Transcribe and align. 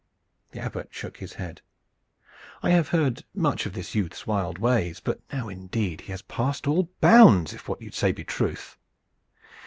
The 0.49 0.59
Abbot 0.59 0.87
shook 0.89 1.17
his 1.17 1.33
head. 1.33 1.61
"I 2.63 2.71
have 2.71 2.87
heard 2.87 3.23
much 3.35 3.67
of 3.67 3.73
this 3.73 3.93
youth's 3.93 4.25
wild 4.25 4.57
ways; 4.57 4.99
but 4.99 5.21
now 5.31 5.47
indeed 5.47 6.01
he 6.01 6.11
has 6.11 6.23
passed 6.23 6.65
all 6.65 6.89
bounds 7.01 7.53
if 7.53 7.69
what 7.69 7.83
you 7.83 7.91
say 7.91 8.11
be 8.11 8.23
truth. 8.23 8.79